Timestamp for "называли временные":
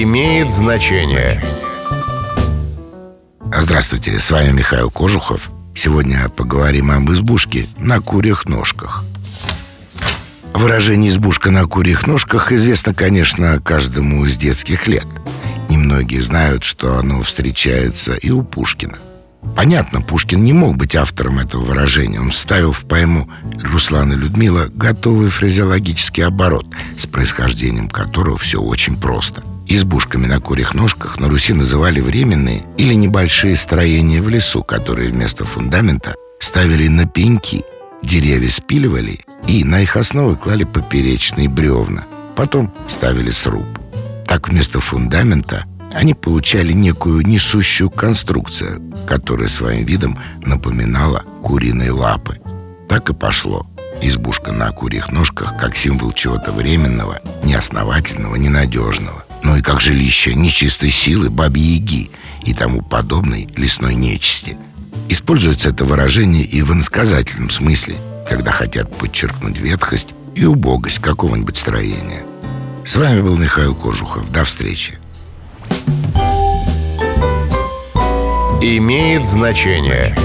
31.54-32.64